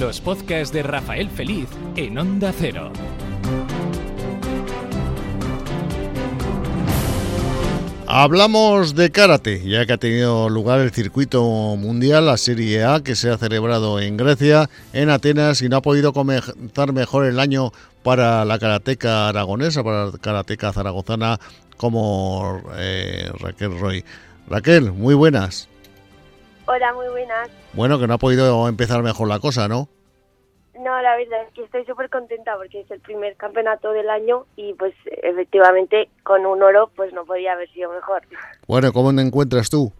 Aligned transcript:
los 0.00 0.18
podcasts 0.18 0.72
de 0.72 0.82
Rafael 0.82 1.28
Feliz 1.28 1.68
en 1.94 2.16
Onda 2.16 2.54
Cero. 2.58 2.90
Hablamos 8.06 8.94
de 8.94 9.10
karate, 9.10 9.62
ya 9.62 9.84
que 9.84 9.92
ha 9.92 9.98
tenido 9.98 10.48
lugar 10.48 10.80
el 10.80 10.90
circuito 10.90 11.44
mundial, 11.76 12.26
la 12.26 12.38
Serie 12.38 12.82
A, 12.82 13.00
que 13.00 13.14
se 13.14 13.28
ha 13.28 13.36
celebrado 13.36 14.00
en 14.00 14.16
Grecia, 14.16 14.70
en 14.94 15.10
Atenas, 15.10 15.60
y 15.60 15.68
no 15.68 15.76
ha 15.76 15.82
podido 15.82 16.14
comenzar 16.14 16.94
mejor 16.94 17.26
el 17.26 17.38
año 17.38 17.70
para 18.02 18.46
la 18.46 18.58
karateca 18.58 19.28
aragonesa, 19.28 19.84
para 19.84 20.06
la 20.06 20.18
karateca 20.18 20.72
zaragozana, 20.72 21.38
como 21.76 22.62
eh, 22.76 23.30
Raquel 23.38 23.78
Roy. 23.78 24.02
Raquel, 24.48 24.92
muy 24.92 25.14
buenas. 25.14 25.69
Hola, 26.72 26.92
muy 26.92 27.08
buenas. 27.08 27.50
Bueno, 27.72 27.98
que 27.98 28.06
no 28.06 28.14
ha 28.14 28.18
podido 28.18 28.68
empezar 28.68 29.02
mejor 29.02 29.26
la 29.26 29.40
cosa, 29.40 29.66
¿no? 29.66 29.88
No, 30.78 31.02
la 31.02 31.16
verdad 31.16 31.42
es 31.42 31.52
que 31.52 31.64
estoy 31.64 31.84
súper 31.84 32.08
contenta 32.08 32.56
porque 32.56 32.82
es 32.82 32.90
el 32.92 33.00
primer 33.00 33.34
campeonato 33.34 33.90
del 33.90 34.08
año 34.08 34.46
y 34.54 34.74
pues 34.74 34.94
efectivamente 35.04 36.08
con 36.22 36.46
un 36.46 36.62
oro 36.62 36.88
pues 36.94 37.12
no 37.12 37.24
podía 37.24 37.54
haber 37.54 37.68
sido 37.72 37.90
mejor. 37.90 38.22
Bueno, 38.68 38.92
¿cómo 38.92 39.12
te 39.12 39.20
encuentras 39.20 39.68
tú? 39.68 39.92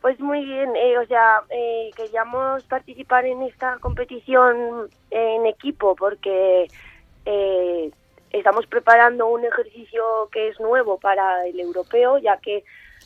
Pues 0.00 0.20
muy 0.20 0.44
bien, 0.44 0.76
eh, 0.76 0.96
o 0.96 1.06
sea, 1.06 1.40
eh, 1.50 1.90
queríamos 1.96 2.62
participar 2.62 3.26
en 3.26 3.42
esta 3.42 3.78
competición 3.78 4.88
en 5.10 5.46
equipo 5.46 5.96
porque 5.96 6.68
eh, 7.24 7.90
estamos 8.30 8.66
preparando 8.66 9.26
un 9.26 9.44
ejercicio 9.44 10.28
que 10.32 10.48
es 10.48 10.60
nuevo 10.60 10.98
para 10.98 11.46
el 11.46 11.58
europeo, 11.58 12.18
ya 12.18 12.38
que 12.38 12.64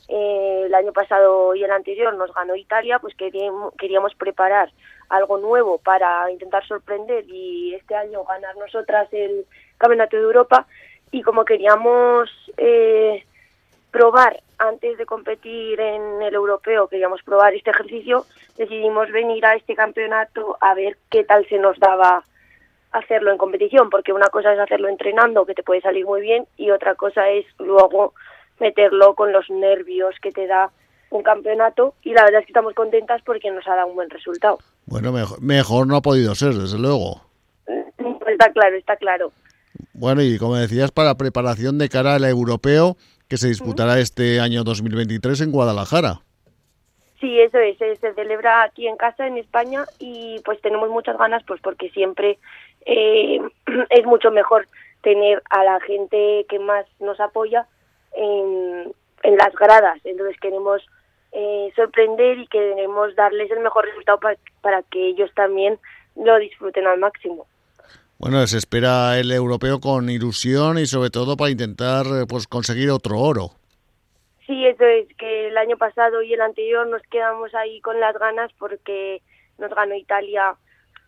eh, 0.09 0.62
el 0.66 0.74
año 0.74 0.92
pasado 0.92 1.55
y 1.55 1.62
el 1.62 1.70
anterior 1.70 2.15
nos 2.15 2.34
ganó 2.34 2.56
Italia, 2.56 2.98
pues 2.98 3.15
queríamos, 3.15 4.14
preparar 4.16 4.72
algo 5.08 5.39
nuevo 5.39 5.78
para 5.78 6.30
intentar 6.30 6.67
sorprender 6.67 7.25
y 7.28 7.75
este 7.75 7.95
año 7.95 8.25
ganar 8.25 8.56
nosotras 8.56 9.08
el 9.12 9.47
Campeonato 9.78 10.17
de 10.17 10.22
Europa. 10.22 10.67
Y 11.12 11.23
como 11.23 11.45
queríamos 11.45 12.30
eh, 12.56 13.25
probar 13.91 14.41
antes 14.58 14.98
de 14.98 15.06
competir 15.06 15.80
en 15.80 16.23
el 16.23 16.34
europeo, 16.34 16.89
queríamos 16.89 17.23
probar 17.23 17.55
este 17.55 17.70
ejercicio, 17.70 18.27
decidimos 18.56 19.11
venir 19.11 19.45
a 19.47 19.55
este 19.55 19.75
campeonato 19.75 20.56
a 20.61 20.75
ver 20.75 20.97
qué 21.11 21.25
tal 21.25 21.47
se 21.48 21.58
nos 21.58 21.78
daba 21.78 22.25
hacerlo 22.92 23.30
en 23.30 23.38
competición, 23.38 23.91
porque 23.91 24.12
una 24.12 24.28
cosa 24.28 24.52
es 24.52 24.58
hacerlo 24.58 24.88
entrenando, 24.88 25.46
que 25.46 25.55
te 25.55 25.62
puede 25.62 25.80
salir 25.80 26.05
muy 26.05 26.20
bien, 26.20 26.46
y 26.56 26.70
otra 26.70 26.94
cosa 26.94 27.28
es 27.28 27.46
luego 27.58 28.14
meterlo 28.58 29.14
con 29.14 29.33
los 29.33 29.48
nervios 29.50 30.14
que 30.20 30.33
te 30.33 30.46
da 30.46 30.70
un 31.11 31.22
campeonato 31.22 31.94
y 32.02 32.12
la 32.12 32.24
verdad 32.24 32.41
es 32.41 32.46
que 32.46 32.52
estamos 32.52 32.74
contentas 32.74 33.20
porque 33.24 33.50
nos 33.50 33.66
ha 33.66 33.74
dado 33.74 33.88
un 33.88 33.96
buen 33.96 34.11
resultado. 34.11 34.58
Bueno, 34.86 35.12
mejor, 35.12 35.41
mejor 35.42 35.86
no 35.86 35.96
ha 35.96 36.02
podido 36.02 36.34
ser, 36.34 36.55
desde 36.55 36.78
luego. 36.78 37.22
Está 38.27 38.52
claro, 38.52 38.77
está 38.77 38.96
claro. 38.96 39.33
Bueno, 39.92 40.22
y 40.22 40.38
como 40.38 40.56
decías, 40.56 40.92
para 40.92 41.16
preparación 41.16 41.78
de 41.78 41.88
cara 41.88 42.14
al 42.14 42.24
europeo 42.24 42.96
que 43.28 43.36
se 43.36 43.48
disputará 43.48 43.98
este 43.98 44.41
año 44.41 44.64
2023 44.64 45.41
en 45.42 45.52
Guadalajara. 45.52 46.20
Sí, 47.20 47.38
eso 47.38 47.58
es, 47.58 47.77
se 47.78 48.14
celebra 48.14 48.62
aquí 48.62 48.88
en 48.88 48.96
casa, 48.96 49.27
en 49.27 49.36
España, 49.36 49.84
y 49.98 50.41
pues 50.44 50.61
tenemos 50.62 50.88
muchas 50.88 51.18
ganas, 51.18 51.42
pues 51.46 51.61
porque 51.61 51.91
siempre 51.91 52.38
eh, 52.86 53.41
es 53.91 54.06
mucho 54.06 54.31
mejor 54.31 54.67
tener 55.03 55.42
a 55.50 55.64
la 55.64 55.81
gente 55.81 56.47
que 56.48 56.59
más 56.59 56.86
nos 57.00 57.19
apoya 57.20 57.67
en, 58.14 58.92
en 59.23 59.36
las 59.36 59.55
gradas. 59.55 59.98
Entonces 60.05 60.39
queremos 60.41 60.83
eh, 61.33 61.73
sorprender 61.77 62.39
y 62.39 62.47
queremos 62.48 63.14
darles 63.14 63.51
el 63.51 63.61
mejor 63.61 63.86
resultado 63.86 64.19
para, 64.19 64.36
para 64.61 64.83
que 64.83 65.08
ellos 65.08 65.31
también 65.34 65.78
lo 66.17 66.39
disfruten 66.39 66.86
al 66.86 66.98
máximo. 66.98 67.47
Bueno, 68.19 68.46
se 68.46 68.58
espera 68.58 69.18
el 69.18 69.33
europeo 69.33 69.80
con 69.80 70.11
ilusión 70.11 70.77
y 70.79 70.85
sobre 70.85 71.08
todo 71.08 71.39
para 71.39 71.51
intentar 71.51 72.05
pues 72.29 72.47
conseguir 72.47 72.91
otro 72.91 73.18
oro. 73.18 73.52
Sí, 74.47 74.67
eso 74.67 74.85
es, 74.85 75.07
que 75.17 75.48
el 75.48 75.57
año 75.57 75.77
pasado 75.79 76.20
y 76.20 76.35
el 76.35 76.41
anterior 76.41 76.86
nos 76.86 77.02
quedamos 77.05 77.55
ahí 77.55 77.80
con 77.80 77.98
las 78.01 78.18
ganas 78.18 78.51
porque 78.58 79.23
nos 79.58 79.70
ganó 79.73 79.95
Italia 79.95 80.57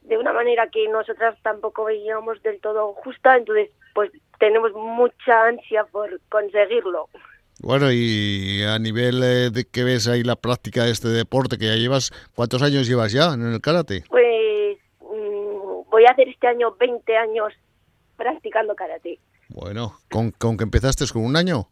de 0.05 0.19
una 0.19 0.33
manera 0.33 0.69
que 0.69 0.89
nosotras 0.89 1.37
tampoco 1.43 1.85
veíamos 1.85 2.43
del 2.43 2.61
todo 2.61 2.93
justa, 2.95 3.37
entonces 3.37 3.71
pues 3.95 4.11
tenemos 4.39 4.73
mucha 4.73 5.47
ansia 5.47 5.85
por 5.85 6.21
conseguirlo. 6.29 7.09
Bueno, 7.61 7.93
y 7.93 8.65
a 8.65 8.79
nivel 8.79 9.23
eh, 9.23 9.51
de 9.51 9.65
que 9.65 9.85
ves 9.85 10.09
ahí 10.09 10.25
la 10.25 10.37
práctica 10.37 10.85
de 10.85 10.91
este 10.91 11.09
deporte 11.09 11.59
que 11.59 11.67
ya 11.67 11.77
llevas, 11.77 12.11
¿cuántos 12.35 12.63
años 12.63 12.89
llevas 12.89 13.13
ya 13.13 13.35
en 13.35 13.53
el 13.53 13.61
karate? 13.61 14.03
Pues 14.09 14.79
mmm, 15.01 15.89
voy 15.91 16.05
a 16.07 16.11
hacer 16.11 16.29
este 16.29 16.49
año 16.49 16.75
20 16.75 17.17
años 17.17 17.53
practicando 18.17 18.75
karate. 18.75 19.21
Bueno, 19.49 19.99
¿con, 20.11 20.33
con 20.33 20.57
que 20.57 20.65
empezaste 20.65 21.05
con 21.13 21.25
un 21.25 21.37
año? 21.37 21.69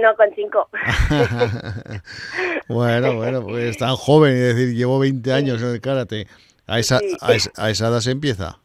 No, 0.00 0.16
con 0.16 0.26
cinco. 0.34 0.68
bueno, 2.68 3.14
bueno, 3.14 3.42
pues 3.42 3.76
tan 3.76 3.94
joven, 3.94 4.32
es 4.32 4.56
decir, 4.56 4.74
llevo 4.74 4.98
20 4.98 5.32
años 5.32 5.62
en 5.62 5.68
el 5.68 5.80
karate. 5.80 6.26
¿A 6.66 6.78
esa, 6.78 6.98
Sí. 6.98 7.16
a 7.20 7.32
esa, 7.34 7.50
a 7.56 7.70
esa 7.70 7.88
edad 7.88 8.00
se 8.00 8.10
empieza? 8.10 8.58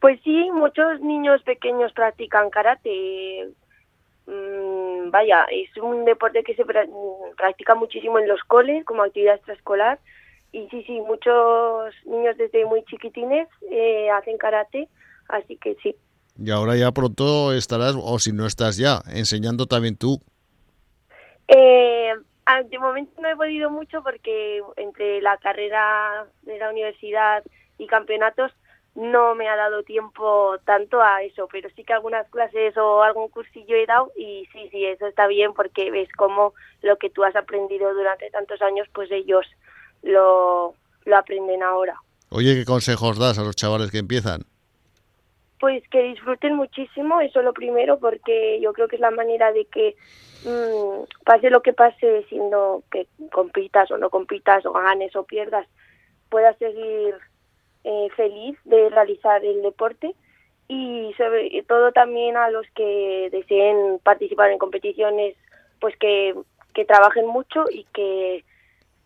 Pues 0.00 0.20
sí, 0.22 0.50
muchos 0.52 1.00
niños 1.00 1.42
pequeños 1.42 1.92
practican 1.92 2.50
karate. 2.50 3.48
Mm, 4.26 5.10
vaya, 5.10 5.44
es 5.50 5.76
un 5.76 6.04
deporte 6.04 6.42
que 6.44 6.54
se 6.54 6.64
pra- 6.64 6.88
practica 7.36 7.74
muchísimo 7.74 8.18
en 8.18 8.28
los 8.28 8.40
coles 8.44 8.84
como 8.84 9.02
actividad 9.02 9.36
extraescolar. 9.36 9.98
Y 10.52 10.68
sí, 10.68 10.82
sí, 10.86 11.00
muchos 11.00 11.94
niños 12.04 12.36
desde 12.36 12.64
muy 12.66 12.84
chiquitines 12.84 13.48
eh, 13.70 14.10
hacen 14.10 14.36
karate, 14.38 14.88
así 15.28 15.56
que 15.56 15.76
sí. 15.82 15.96
Y 16.38 16.50
ahora 16.50 16.76
ya 16.76 16.92
pronto 16.92 17.52
estarás, 17.52 17.94
o 18.00 18.18
si 18.18 18.32
no 18.32 18.46
estás 18.46 18.76
ya, 18.76 19.02
enseñando 19.12 19.66
también 19.66 19.96
tú. 19.96 20.20
Eh, 21.48 22.12
de 22.62 22.78
momento 22.78 23.20
no 23.20 23.28
he 23.28 23.36
podido 23.36 23.70
mucho 23.70 24.02
porque 24.02 24.62
entre 24.76 25.20
la 25.22 25.36
carrera 25.38 26.26
de 26.42 26.58
la 26.58 26.70
universidad 26.70 27.42
y 27.78 27.86
campeonatos 27.86 28.52
no 28.94 29.34
me 29.34 29.48
ha 29.48 29.56
dado 29.56 29.82
tiempo 29.82 30.56
tanto 30.64 31.00
a 31.00 31.22
eso, 31.22 31.48
pero 31.50 31.70
sí 31.74 31.82
que 31.82 31.94
algunas 31.94 32.28
clases 32.28 32.76
o 32.76 33.02
algún 33.02 33.28
cursillo 33.28 33.74
he 33.76 33.86
dado 33.86 34.12
y 34.16 34.46
sí, 34.52 34.68
sí, 34.70 34.84
eso 34.84 35.06
está 35.06 35.26
bien 35.26 35.54
porque 35.54 35.90
ves 35.90 36.10
cómo 36.16 36.52
lo 36.82 36.98
que 36.98 37.08
tú 37.08 37.24
has 37.24 37.34
aprendido 37.34 37.94
durante 37.94 38.30
tantos 38.30 38.60
años, 38.60 38.86
pues 38.92 39.10
ellos 39.10 39.46
lo, 40.02 40.74
lo 41.04 41.16
aprenden 41.16 41.62
ahora. 41.62 41.96
Oye, 42.28 42.54
¿qué 42.54 42.64
consejos 42.64 43.18
das 43.18 43.38
a 43.38 43.42
los 43.42 43.56
chavales 43.56 43.90
que 43.90 43.98
empiezan? 43.98 44.42
Pues 45.62 45.86
que 45.90 46.02
disfruten 46.02 46.56
muchísimo, 46.56 47.20
eso 47.20 47.40
lo 47.40 47.52
primero, 47.52 48.00
porque 48.00 48.58
yo 48.60 48.72
creo 48.72 48.88
que 48.88 48.96
es 48.96 49.00
la 49.00 49.12
manera 49.12 49.52
de 49.52 49.64
que 49.66 49.94
mm, 50.44 51.04
pase 51.24 51.50
lo 51.50 51.62
que 51.62 51.72
pase, 51.72 52.24
siendo 52.28 52.82
que 52.90 53.06
compitas 53.30 53.88
o 53.92 53.96
no 53.96 54.10
compitas, 54.10 54.66
o 54.66 54.72
ganes 54.72 55.14
o 55.14 55.22
pierdas, 55.22 55.68
puedas 56.30 56.58
seguir 56.58 57.14
eh, 57.84 58.08
feliz 58.16 58.58
de 58.64 58.88
realizar 58.88 59.44
el 59.44 59.62
deporte. 59.62 60.16
Y 60.66 61.14
sobre 61.16 61.62
todo 61.68 61.92
también 61.92 62.36
a 62.36 62.50
los 62.50 62.66
que 62.74 63.28
deseen 63.30 64.00
participar 64.02 64.50
en 64.50 64.58
competiciones, 64.58 65.36
pues 65.80 65.96
que, 65.98 66.34
que 66.74 66.84
trabajen 66.84 67.28
mucho 67.28 67.66
y 67.70 67.84
que 67.94 68.44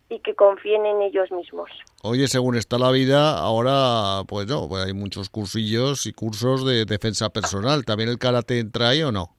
y 0.09 0.19
que 0.19 0.35
confíen 0.35 0.85
en 0.85 1.01
ellos 1.01 1.31
mismos. 1.31 1.69
Oye, 2.03 2.27
según 2.27 2.55
está 2.55 2.77
la 2.77 2.91
vida, 2.91 3.37
ahora 3.37 4.23
pues 4.27 4.47
no, 4.47 4.67
pues 4.69 4.85
hay 4.85 4.93
muchos 4.93 5.29
cursillos 5.29 6.05
y 6.05 6.13
cursos 6.13 6.65
de 6.65 6.85
defensa 6.85 7.29
personal. 7.29 7.83
¿También 7.85 8.09
el 8.09 8.17
karate 8.17 8.59
entra 8.59 8.89
ahí 8.89 9.03
o 9.03 9.11
no? 9.11 9.29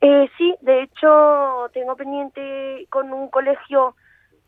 Eh, 0.00 0.28
sí, 0.36 0.54
de 0.60 0.82
hecho 0.82 1.70
tengo 1.72 1.96
pendiente 1.96 2.86
con 2.90 3.12
un 3.12 3.28
colegio 3.28 3.96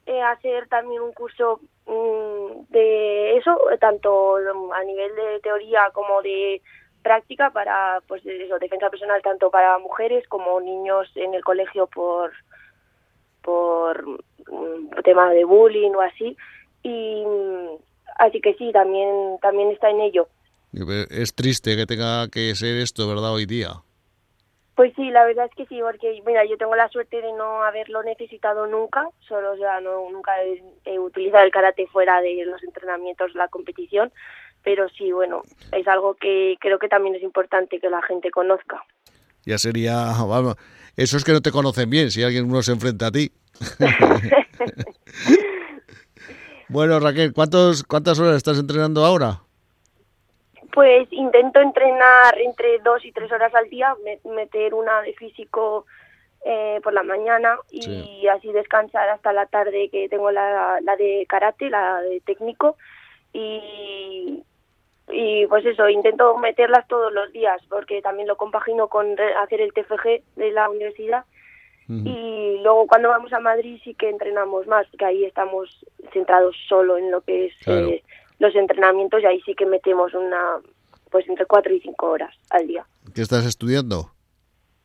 eh, 0.07 0.23
hacer 0.23 0.69
también 0.69 1.03
un 1.03 1.13
curso 1.13 1.61
mm, 1.87 2.73
de 2.73 3.37
eso, 3.37 3.59
tanto 3.81 4.37
a 4.37 4.85
nivel 4.85 5.15
de 5.15 5.41
teoría 5.41 5.91
como 5.93 6.23
de 6.23 6.63
práctica 7.03 7.51
para 7.51 8.01
pues 8.07 8.23
de 8.25 8.45
eso, 8.45 8.59
defensa 8.59 8.91
personal 8.91 9.23
tanto 9.23 9.51
para 9.51 9.79
mujeres 9.79 10.27
como 10.29 10.61
niños 10.61 11.11
en 11.15 11.35
el 11.35 11.43
colegio 11.43 11.87
por 11.87 12.33
por 13.43 14.07
mm, 14.09 15.03
tema 15.05 15.31
de 15.31 15.45
bullying 15.45 15.93
o 15.93 16.01
así 16.01 16.37
y 16.83 17.25
así 18.19 18.41
que 18.41 18.55
sí 18.55 18.71
también 18.73 19.39
también 19.41 19.71
está 19.71 19.91
en 19.91 20.01
ello 20.01 20.29
Es 21.11 21.35
triste 21.35 21.77
que 21.77 21.87
tenga 21.87 22.29
que 22.29 22.55
ser 22.55 22.77
esto, 22.77 23.09
¿verdad? 23.09 23.33
Hoy 23.33 23.47
día. 23.47 23.83
Pues 24.77 24.95
sí, 24.97 25.11
la 25.11 25.25
verdad 25.27 25.47
es 25.47 25.55
que 25.55 25.67
sí, 25.67 25.79
porque 25.83 26.23
mira, 26.25 26.45
yo 26.47 26.57
tengo 26.57 26.75
la 26.75 26.89
suerte 26.89 27.21
de 27.21 27.33
no 27.33 27.65
haberlo 27.65 28.03
necesitado 28.03 28.67
nunca, 28.67 29.07
solo 29.29 29.53
o 29.53 29.57
sea, 29.57 29.81
no, 29.81 30.09
nunca 30.11 30.43
he, 30.43 30.63
he 30.87 30.99
utilizado 30.99 31.45
el 31.45 31.51
karate 31.51 31.87
fuera 31.89 32.23
de 32.23 32.47
los 32.47 32.63
entrenamientos, 32.63 33.35
la 33.35 33.49
competición, 33.49 34.11
pero 34.63 34.89
sí, 34.89 35.13
bueno, 35.13 35.43
es 35.73 35.87
algo 35.87 36.15
que 36.15 36.57
creo 36.61 36.79
que 36.79 36.89
también 36.89 37.15
es 37.15 37.23
importante 37.23 37.79
que 37.79 37.91
la 37.91 38.01
gente 38.03 38.31
conozca. 38.31 38.83
Ya 39.45 39.59
sería, 39.59 39.95
vamos, 40.27 40.57
eso 41.03 41.17
es 41.17 41.25
que 41.25 41.33
no 41.33 41.41
te 41.41 41.51
conocen 41.51 41.89
bien 41.89 42.11
si 42.11 42.23
alguien 42.23 42.45
uno 42.45 42.63
se 42.63 42.73
enfrenta 42.73 43.07
a 43.07 43.11
ti. 43.11 43.33
Bueno, 46.73 47.01
Raquel, 47.01 47.33
¿cuántos, 47.33 47.83
¿cuántas 47.83 48.21
horas 48.21 48.37
estás 48.37 48.57
entrenando 48.57 49.05
ahora? 49.05 49.41
Pues 50.73 51.09
intento 51.11 51.61
entrenar 51.61 52.39
entre 52.39 52.79
dos 52.85 53.05
y 53.05 53.11
tres 53.11 53.33
horas 53.33 53.53
al 53.57 53.69
día, 53.69 53.93
meter 54.25 54.73
una 54.75 55.03
de 55.03 55.13
físico 55.15 55.85
eh, 56.45 56.79
por 56.85 56.93
la 56.93 57.03
mañana 57.03 57.59
y 57.73 58.25
así 58.29 58.53
descansar 58.53 59.09
hasta 59.09 59.33
la 59.33 59.47
tarde 59.47 59.89
que 59.91 60.09
tengo 60.09 60.31
la, 60.31 60.79
la 60.81 60.95
de 60.95 61.27
karate, 61.29 61.71
la 61.71 62.03
de 62.03 62.21
técnico 62.21 62.77
y, 63.33 64.45
y 65.13 65.47
pues 65.47 65.65
eso, 65.65 65.89
intento 65.89 66.37
meterlas 66.37 66.87
todos 66.89 67.13
los 67.13 67.33
días 67.33 67.61
porque 67.69 68.03
también 68.03 68.29
lo 68.29 68.37
compagino 68.37 68.89
con 68.89 69.17
hacer 69.43 69.61
el 69.61 69.73
TFG 69.73 70.23
de 70.37 70.51
la 70.53 70.69
universidad 70.69 71.25
y 71.89 72.61
luego 72.63 72.87
cuando 72.87 73.09
vamos 73.09 73.33
a 73.33 73.41
Madrid 73.41 73.81
sí 73.83 73.95
que 73.95 74.09
entrenamos 74.09 74.65
más 74.69 74.87
porque 74.87 75.07
ahí 75.07 75.25
estamos 75.25 75.85
centrados 76.13 76.55
solo 76.69 76.97
en 76.97 77.11
lo 77.11 77.21
que 77.23 77.47
es 77.47 77.55
eh, 77.67 78.05
los 78.39 78.55
entrenamientos 78.55 79.21
y 79.21 79.27
ahí 79.27 79.41
sí 79.41 79.57
que 79.57 79.67
metemos 79.67 80.15
una 80.15 80.61
pues 81.11 81.29
entre 81.29 81.47
cuatro 81.47 81.75
y 81.75 81.81
cinco 81.81 82.11
horas 82.11 82.33
al 82.51 82.69
día. 82.69 82.87
¿Qué 83.13 83.23
estás 83.23 83.45
estudiando? 83.45 84.13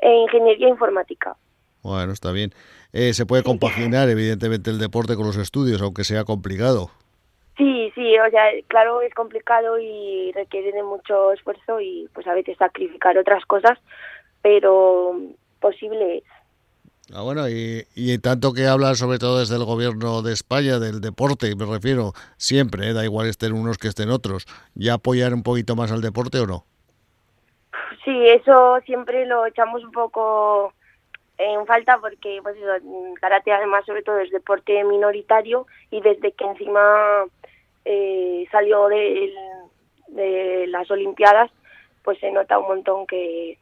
ingeniería 0.02 0.68
informática. 0.68 1.38
Bueno, 1.84 2.12
está 2.12 2.32
bien. 2.32 2.52
Eh, 2.94 3.14
se 3.14 3.28
puede 3.28 3.44
compaginar 3.44 4.10
evidentemente 4.10 4.72
el 4.72 4.80
deporte 4.80 5.16
con 5.16 5.28
los 5.28 5.38
estudios, 5.38 5.82
aunque 5.82 6.04
sea 6.04 6.24
complicado. 6.24 6.90
Sí, 7.58 7.92
sí, 7.96 8.18
o 8.20 8.30
sea, 8.30 8.44
claro, 8.68 9.02
es 9.02 9.14
complicado 9.14 9.80
y 9.80 10.32
requiere 10.34 10.74
de 10.74 10.84
mucho 10.84 11.32
esfuerzo 11.32 11.80
y 11.80 12.10
pues 12.14 12.28
a 12.28 12.34
veces 12.34 12.58
sacrificar 12.58 13.18
otras 13.18 13.46
cosas, 13.46 13.80
pero 14.42 15.14
posible 15.62 16.18
es. 16.18 16.24
Ah, 17.14 17.22
bueno, 17.22 17.48
y, 17.48 17.86
y 17.96 18.18
tanto 18.18 18.52
que 18.52 18.66
habla 18.66 18.96
sobre 18.96 19.20
todo 19.20 19.40
desde 19.40 19.56
el 19.56 19.64
gobierno 19.64 20.22
de 20.22 20.34
España, 20.34 20.80
del 20.80 21.02
deporte, 21.02 21.56
me 21.56 21.66
refiero, 21.66 22.14
siempre, 22.38 22.90
¿eh? 22.90 22.94
da 22.94 23.06
igual 23.06 23.28
estén 23.28 23.54
unos 23.54 23.78
que 23.78 23.88
estén 23.88 24.10
otros, 24.10 24.48
¿ya 24.74 24.96
apoyar 24.96 25.34
un 25.34 25.44
poquito 25.44 25.76
más 25.76 25.92
al 25.92 26.02
deporte 26.02 26.40
o 26.40 26.48
no? 26.48 26.66
Sí, 28.04 28.28
eso 28.28 28.80
siempre 28.86 29.26
lo 29.28 29.46
echamos 29.46 29.84
un 29.84 29.92
poco 29.92 30.74
en 31.38 31.66
falta 31.66 31.98
porque 32.00 32.40
pues 32.42 32.56
karate 33.20 33.52
además 33.52 33.86
sobre 33.86 34.04
todo 34.04 34.20
es 34.20 34.32
deporte 34.32 34.84
minoritario 34.84 35.68
y 35.92 36.02
desde 36.02 36.32
que 36.32 36.46
encima 36.46 37.26
eh, 37.84 38.48
salió 38.52 38.88
de, 38.88 39.34
de 40.08 40.68
las 40.68 40.90
Olimpiadas, 40.90 41.52
pues 42.04 42.20
se 42.20 42.32
nota 42.32 42.60
un 42.60 42.68
montón 42.68 43.06
que, 43.06 43.58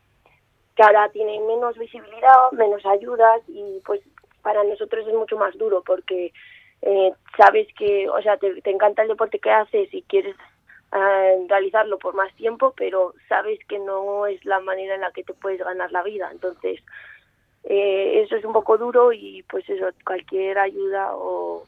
que 0.75 0.83
ahora 0.83 1.09
tiene 1.09 1.39
menos 1.41 1.77
visibilidad, 1.77 2.51
menos 2.51 2.85
ayudas 2.85 3.41
y 3.47 3.81
pues 3.85 4.01
para 4.41 4.63
nosotros 4.63 5.07
es 5.07 5.13
mucho 5.13 5.37
más 5.37 5.57
duro 5.57 5.81
porque 5.85 6.31
eh, 6.81 7.13
sabes 7.37 7.67
que, 7.77 8.09
o 8.09 8.21
sea, 8.21 8.37
te, 8.37 8.69
encanta 8.69 9.03
el 9.03 9.07
deporte 9.07 9.39
que 9.39 9.51
haces 9.51 9.93
y 9.93 10.01
quieres 10.03 10.35
eh, 10.91 11.45
realizarlo 11.47 11.97
por 11.97 12.13
más 12.13 12.33
tiempo, 12.35 12.73
pero 12.75 13.13
sabes 13.29 13.57
que 13.67 13.79
no 13.79 14.27
es 14.27 14.43
la 14.43 14.59
manera 14.59 14.95
en 14.95 15.01
la 15.01 15.11
que 15.11 15.23
te 15.23 15.33
puedes 15.33 15.59
ganar 15.59 15.91
la 15.91 16.03
vida. 16.03 16.29
Entonces, 16.31 16.81
eh, 17.63 18.23
eso 18.23 18.35
es 18.35 18.45
un 18.45 18.53
poco 18.53 18.77
duro 18.77 19.13
y 19.13 19.43
pues 19.43 19.67
eso, 19.69 19.85
cualquier 20.05 20.57
ayuda 20.57 21.15
o 21.15 21.65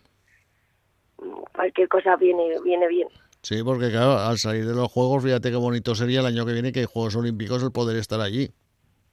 cualquier 1.53 1.88
cosa 1.88 2.15
viene, 2.18 2.59
viene 2.63 2.88
bien. 2.88 3.07
Sí, 3.42 3.62
porque 3.63 3.92
claro, 3.92 4.18
al 4.18 4.38
salir 4.38 4.65
de 4.65 4.74
los 4.74 4.92
Juegos, 4.92 5.24
fíjate 5.24 5.51
qué 5.51 5.56
bonito 5.56 5.95
sería 5.95 6.19
el 6.19 6.25
año 6.25 6.45
que 6.45 6.53
viene 6.53 6.71
que 6.71 6.80
hay 6.80 6.86
Juegos 6.86 7.15
Olímpicos 7.15 7.63
el 7.63 7.71
poder 7.71 7.95
estar 7.97 8.19
allí. 8.19 8.50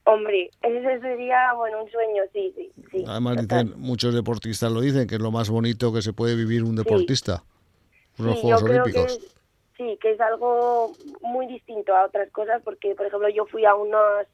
Hombre, 0.05 0.51
ese 0.63 1.01
sería, 1.01 1.53
bueno, 1.53 1.85
un 1.85 1.91
sueño, 1.91 2.23
sí, 2.33 2.53
sí. 2.91 3.05
Además 3.07 3.47
dicen, 3.47 3.75
muchos 3.77 4.15
deportistas 4.15 4.73
lo 4.73 4.81
dicen, 4.81 5.07
que 5.07 5.15
es 5.15 5.21
lo 5.21 5.31
más 5.31 5.49
bonito 5.49 5.93
que 5.93 6.03
se 6.03 6.13
puede 6.13 6.35
vivir 6.35 6.65
un 6.65 6.75
deportista. 6.75 7.45
Los 8.19 8.41
Juegos 8.41 8.63
Olímpicos. 8.65 9.21
sí, 9.77 9.97
que 10.01 10.13
es 10.13 10.21
algo 10.21 10.93
muy 11.21 11.47
distinto 11.47 11.95
a 11.95 12.07
otras 12.07 12.31
cosas, 12.31 12.61
porque, 12.65 12.95
por 12.97 13.07
ejemplo, 13.07 13.29
yo 13.29 13.47
fui 13.47 13.65
a 13.65 13.75
unos 13.77 14.27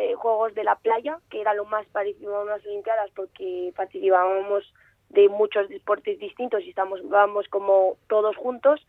eh, 0.00 0.14
Juegos 0.14 0.54
de 0.54 0.64
la 0.64 0.76
Playa, 0.76 1.18
que 1.30 1.40
era 1.40 1.54
lo 1.54 1.64
más 1.64 1.86
parecido 1.88 2.36
a 2.36 2.42
unas 2.42 2.64
Olimpiadas, 2.64 3.10
porque 3.14 3.72
participábamos 3.76 4.64
de 5.10 5.28
muchos 5.28 5.68
deportes 5.68 6.18
distintos 6.18 6.62
y 6.64 6.70
estamos 6.70 7.00
vamos 7.08 7.46
como 7.48 7.96
todos 8.08 8.36
juntos 8.36 8.80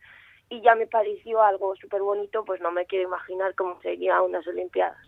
y 0.48 0.60
ya 0.62 0.74
me 0.74 0.86
pareció 0.86 1.42
algo 1.42 1.74
súper 1.76 2.02
bonito, 2.02 2.44
pues 2.44 2.60
no 2.60 2.70
me 2.70 2.86
quiero 2.86 3.08
imaginar 3.08 3.54
cómo 3.54 3.80
sería 3.82 4.20
unas 4.22 4.46
Olimpiadas. 4.46 4.98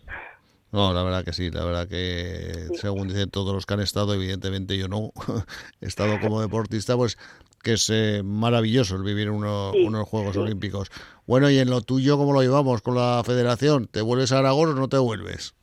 No, 0.72 0.92
la 0.92 1.04
verdad 1.04 1.24
que 1.24 1.32
sí, 1.32 1.50
la 1.50 1.64
verdad 1.64 1.86
que 1.86 2.68
según 2.74 3.06
dicen 3.06 3.30
todos 3.30 3.54
los 3.54 3.64
que 3.64 3.74
han 3.74 3.80
estado, 3.80 4.12
evidentemente 4.12 4.76
yo 4.76 4.88
no 4.88 5.12
he 5.80 5.86
estado 5.86 6.18
como 6.20 6.40
deportista, 6.40 6.96
pues 6.96 7.16
que 7.62 7.74
es 7.74 7.88
eh, 7.90 8.22
maravilloso 8.24 8.96
el 8.96 9.04
vivir 9.04 9.30
uno, 9.30 9.72
unos 9.72 10.08
Juegos 10.08 10.36
Olímpicos. 10.36 10.90
Bueno, 11.26 11.48
y 11.48 11.58
en 11.58 11.70
lo 11.70 11.80
tuyo, 11.80 12.18
¿cómo 12.18 12.32
lo 12.32 12.42
llevamos 12.42 12.82
con 12.82 12.96
la 12.96 13.22
federación? 13.24 13.86
¿Te 13.86 14.02
vuelves 14.02 14.32
a 14.32 14.40
Aragón 14.40 14.70
o 14.70 14.74
no 14.74 14.88
te 14.88 14.98
vuelves? 14.98 15.54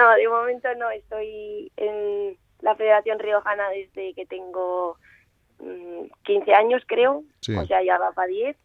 No, 0.00 0.14
de 0.14 0.28
momento 0.28 0.68
no, 0.76 0.90
estoy 0.90 1.70
en 1.76 2.36
la 2.60 2.74
Federación 2.74 3.18
Riojana 3.18 3.68
desde 3.70 4.14
que 4.14 4.26
tengo 4.26 4.96
15 5.58 6.50
mm, 6.50 6.54
años, 6.54 6.82
creo, 6.86 7.22
o 7.56 7.66
sea, 7.66 7.82
ya 7.82 7.98
va 7.98 8.12
para 8.12 8.28
10. 8.28 8.56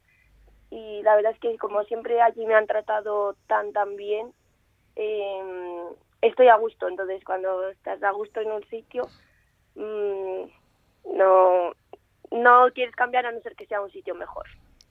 Y 0.71 1.01
la 1.03 1.15
verdad 1.15 1.33
es 1.33 1.39
que 1.39 1.57
como 1.57 1.83
siempre 1.83 2.21
allí 2.21 2.45
me 2.45 2.55
han 2.55 2.67
tratado 2.67 3.35
tan, 3.47 3.71
tan 3.71 3.95
bien, 3.95 4.33
eh, 4.95 5.83
estoy 6.21 6.47
a 6.47 6.57
gusto. 6.57 6.87
Entonces, 6.87 7.23
cuando 7.23 7.69
estás 7.69 8.01
a 8.03 8.11
gusto 8.11 8.41
en 8.41 8.51
un 8.51 8.63
sitio, 8.69 9.07
mm, 9.75 11.17
no, 11.17 11.71
no 12.31 12.67
quieres 12.73 12.95
cambiar 12.95 13.25
a 13.25 13.31
no 13.31 13.39
ser 13.41 13.55
que 13.55 13.67
sea 13.67 13.81
un 13.81 13.91
sitio 13.91 14.15
mejor. 14.15 14.45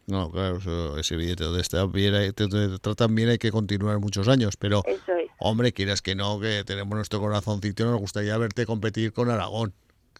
No, 0.07 0.31
claro, 0.31 0.59
eso 0.59 0.99
es 0.99 1.11
evidente. 1.13 1.45
Donde 1.45 1.63
está 1.63 1.87
bien, 1.87 2.33
te, 2.35 2.47
tratan 2.79 3.15
bien 3.15 3.31
hay 3.31 3.39
que 3.39 3.51
continuar 3.51 3.99
muchos 3.99 4.29
años, 4.29 4.57
pero 4.57 4.83
hombre, 5.39 5.73
quieras 5.73 6.03
que 6.03 6.15
no, 6.15 6.41
que 6.41 6.65
tenemos 6.65 6.95
nuestro 6.95 7.21
corazoncito, 7.21 7.85
nos 7.85 8.01
gustaría 8.01 8.37
verte 8.39 8.67
competir 8.67 9.13
con 9.13 9.31
Aragón. 9.31 9.73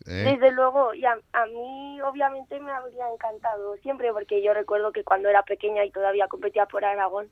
¿eh? 0.07 0.37
Desde 0.37 0.53
luego, 0.53 0.95
y 0.95 1.05
a, 1.05 1.17
mí 1.47 2.01
obviamente 2.03 2.59
me 2.61 2.73
habría 2.73 3.09
encantado 3.13 3.77
siempre, 3.79 4.13
porque 4.13 4.43
yo 4.43 4.55
recuerdo 4.55 4.93
que 4.93 5.05
cuando 5.05 5.29
era 5.29 5.43
pequeña 5.43 5.85
y 5.85 5.91
todavía 5.91 6.29
competía 6.29 6.67
por 6.67 6.85
Aragón, 6.85 7.29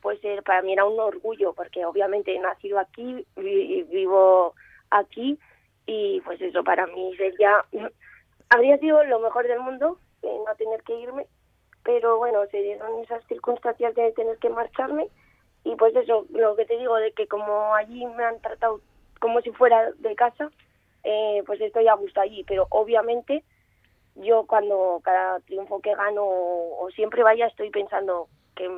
pues 0.00 0.18
eh, 0.22 0.40
para 0.44 0.62
mí 0.62 0.72
era 0.72 0.84
un 0.84 0.98
orgullo, 0.98 1.52
porque 1.52 1.84
obviamente 1.84 2.34
he 2.34 2.40
nacido 2.40 2.78
aquí, 2.78 3.26
y 3.36 3.82
vivo 3.82 4.54
aquí, 4.90 5.38
y 5.86 6.20
pues 6.22 6.40
eso 6.40 6.64
para 6.64 6.86
mí 6.86 7.14
sería, 7.16 7.64
habría 8.48 8.78
sido 8.78 9.04
lo 9.04 9.20
mejor 9.20 9.46
del 9.46 9.60
mundo, 9.60 9.98
eh, 10.22 10.38
no 10.46 10.54
tener 10.56 10.82
que 10.82 10.98
irme, 10.98 11.26
pero 11.82 12.18
bueno, 12.18 12.44
se 12.50 12.62
dieron 12.62 13.02
esas 13.02 13.24
circunstancias 13.26 13.94
de 13.94 14.12
tener 14.12 14.38
que 14.38 14.50
marcharme, 14.50 15.08
y 15.64 15.76
pues 15.76 15.94
eso, 15.94 16.26
lo 16.30 16.56
que 16.56 16.64
te 16.64 16.78
digo, 16.78 16.96
de 16.96 17.12
que 17.12 17.26
como 17.26 17.74
allí 17.74 18.06
me 18.06 18.24
han 18.24 18.40
tratado 18.40 18.80
como 19.20 19.40
si 19.42 19.50
fuera 19.50 19.92
de 19.98 20.14
casa, 20.14 20.50
eh, 21.04 21.42
pues 21.46 21.60
estoy 21.60 21.88
a 21.88 21.94
gusto 21.94 22.20
allí, 22.20 22.44
pero 22.44 22.66
obviamente 22.70 23.44
yo 24.16 24.46
cuando 24.46 25.00
cada 25.04 25.40
triunfo 25.40 25.80
que 25.80 25.94
gano 25.94 26.24
o 26.24 26.88
siempre 26.94 27.22
vaya 27.22 27.46
estoy 27.46 27.70
pensando 27.70 28.28
que 28.54 28.68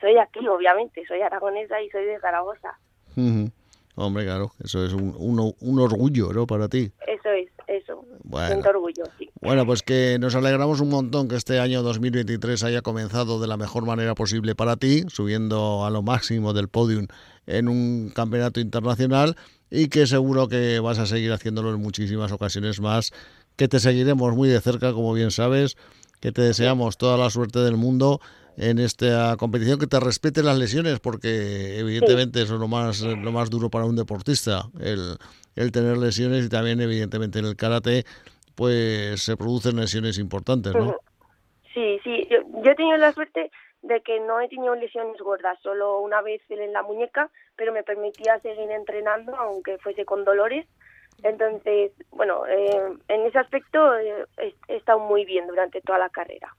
soy 0.00 0.16
aquí, 0.18 0.46
obviamente, 0.46 1.04
soy 1.06 1.20
aragonesa 1.22 1.80
y 1.80 1.90
soy 1.90 2.04
de 2.04 2.20
Zaragoza. 2.20 2.78
Hombre, 3.96 4.24
claro, 4.24 4.52
eso 4.62 4.84
es 4.84 4.92
un, 4.92 5.14
un, 5.18 5.80
orgullo, 5.80 6.32
¿no? 6.32 6.46
Para 6.46 6.68
ti. 6.68 6.92
Eso 7.06 7.30
es, 7.30 7.50
eso. 7.68 8.04
Bueno. 8.24 8.62
orgullo, 8.68 9.04
sí. 9.18 9.30
Bueno, 9.40 9.66
pues 9.66 9.82
que 9.82 10.18
nos 10.18 10.34
alegramos 10.34 10.80
un 10.80 10.88
montón 10.88 11.28
que 11.28 11.36
este 11.36 11.60
año 11.60 11.82
2023 11.82 12.64
haya 12.64 12.82
comenzado 12.82 13.40
de 13.40 13.46
la 13.46 13.56
mejor 13.56 13.84
manera 13.84 14.14
posible 14.14 14.54
para 14.54 14.76
ti, 14.76 15.04
subiendo 15.08 15.84
a 15.84 15.90
lo 15.90 16.02
máximo 16.02 16.52
del 16.52 16.68
podium 16.68 17.06
en 17.46 17.68
un 17.68 18.10
campeonato 18.14 18.60
internacional 18.60 19.36
y 19.70 19.88
que 19.88 20.06
seguro 20.06 20.48
que 20.48 20.80
vas 20.80 20.98
a 20.98 21.06
seguir 21.06 21.32
haciéndolo 21.32 21.74
en 21.74 21.80
muchísimas 21.80 22.32
ocasiones 22.32 22.80
más, 22.80 23.12
que 23.56 23.68
te 23.68 23.80
seguiremos 23.80 24.34
muy 24.34 24.48
de 24.48 24.60
cerca, 24.60 24.92
como 24.92 25.12
bien 25.12 25.30
sabes, 25.30 25.76
que 26.20 26.32
te 26.32 26.42
deseamos 26.42 26.96
toda 26.96 27.16
la 27.16 27.30
suerte 27.30 27.60
del 27.60 27.76
mundo 27.76 28.20
en 28.58 28.78
esta 28.78 29.36
competición 29.36 29.78
que 29.78 29.86
te 29.86 30.00
respete 30.00 30.42
las 30.42 30.58
lesiones 30.58 31.00
porque 31.00 31.78
evidentemente 31.78 32.42
eso 32.42 32.54
es 32.54 32.60
lo 32.60 32.68
más 32.68 33.00
lo 33.02 33.32
más 33.32 33.50
duro 33.50 33.70
para 33.70 33.84
un 33.84 33.96
deportista 33.96 34.64
el, 34.80 35.16
el 35.54 35.72
tener 35.72 35.96
lesiones 35.96 36.44
y 36.46 36.48
también 36.48 36.80
evidentemente 36.80 37.38
en 37.38 37.46
el 37.46 37.56
karate 37.56 38.04
pues 38.56 39.22
se 39.22 39.36
producen 39.36 39.76
lesiones 39.76 40.18
importantes 40.18 40.74
¿no? 40.74 40.96
Sí, 41.72 42.00
sí, 42.02 42.26
yo, 42.28 42.38
yo 42.64 42.72
he 42.72 42.74
tenido 42.74 42.96
la 42.96 43.12
suerte 43.12 43.50
de 43.82 44.00
que 44.00 44.20
no 44.20 44.40
he 44.40 44.48
tenido 44.48 44.74
lesiones 44.74 45.20
gordas, 45.20 45.58
solo 45.62 46.00
una 46.00 46.20
vez 46.22 46.42
en 46.48 46.72
la 46.72 46.82
muñeca, 46.82 47.30
pero 47.56 47.72
me 47.72 47.82
permitía 47.82 48.38
seguir 48.40 48.70
entrenando 48.70 49.36
aunque 49.36 49.78
fuese 49.78 50.04
con 50.04 50.24
dolores. 50.24 50.66
Entonces, 51.22 51.92
bueno, 52.10 52.46
eh, 52.46 52.96
en 53.08 53.20
ese 53.26 53.38
aspecto 53.38 53.96
eh, 53.98 54.26
he 54.68 54.76
estado 54.76 55.00
muy 55.00 55.24
bien 55.24 55.46
durante 55.46 55.80
toda 55.80 55.98
la 55.98 56.08
carrera 56.08 56.54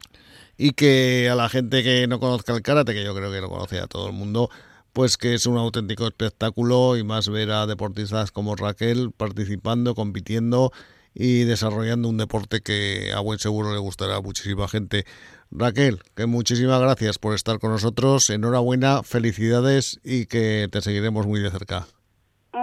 y 0.59 0.73
que 0.73 1.29
a 1.31 1.35
la 1.35 1.47
gente 1.47 1.83
que 1.83 2.05
no 2.07 2.19
conozca 2.19 2.53
el 2.53 2.61
karate, 2.61 2.93
que 2.93 3.03
yo 3.03 3.15
creo 3.15 3.31
que 3.31 3.39
lo 3.39 3.49
conoce 3.49 3.79
a 3.79 3.87
todo 3.87 4.07
el 4.07 4.13
mundo, 4.13 4.49
pues 4.91 5.15
que 5.15 5.33
es 5.33 5.45
un 5.45 5.57
auténtico 5.57 6.05
espectáculo 6.05 6.97
y 6.97 7.03
más 7.03 7.29
ver 7.29 7.49
a 7.51 7.65
deportistas 7.65 8.31
como 8.31 8.57
Raquel 8.57 9.13
participando, 9.15 9.95
compitiendo 9.95 10.73
y 11.13 11.45
desarrollando 11.45 12.09
un 12.09 12.17
deporte 12.17 12.59
que 12.59 13.13
a 13.15 13.21
buen 13.21 13.39
seguro 13.39 13.71
le 13.71 13.79
gustará 13.79 14.17
a 14.17 14.21
muchísima 14.21 14.67
gente. 14.67 15.05
Raquel, 15.49 16.01
que 16.13 16.25
muchísimas 16.25 16.81
gracias 16.81 17.19
por 17.19 17.35
estar 17.35 17.59
con 17.59 17.71
nosotros. 17.71 18.29
Enhorabuena, 18.29 19.01
felicidades 19.03 20.01
y 20.03 20.25
que 20.25 20.67
te 20.69 20.81
seguiremos 20.81 21.25
muy 21.25 21.39
de 21.39 21.51
cerca. 21.51 21.87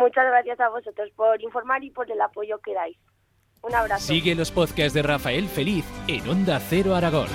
Muchas 0.06 0.24
gracias 0.24 0.60
a 0.60 0.68
vosotros 0.68 1.10
por 1.16 1.42
informar 1.42 1.82
y 1.82 1.90
por 1.90 2.08
el 2.08 2.20
apoyo 2.20 2.60
que 2.60 2.72
dais. 2.74 2.96
Un 3.60 3.74
abrazo. 3.74 4.06
Sigue 4.06 4.36
los 4.36 4.52
podcasts 4.52 4.94
de 4.94 5.02
Rafael 5.02 5.48
Feliz 5.48 5.84
en 6.06 6.28
Onda 6.28 6.60
Cero 6.60 6.94
Aragón. 6.94 7.26